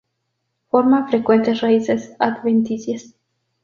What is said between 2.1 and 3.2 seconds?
adventicias.